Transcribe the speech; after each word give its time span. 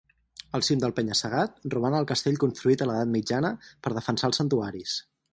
Al 0.59 0.63
cim 0.67 0.79
del 0.83 0.93
penya-segat, 0.99 1.59
roman 1.73 1.97
el 1.97 2.07
castell 2.11 2.39
construït 2.43 2.83
a 2.85 2.87
l'edat 2.91 3.11
mitjana 3.17 3.51
per 3.83 3.93
defensar 3.99 4.31
els 4.31 4.41
santuaris. 4.41 4.97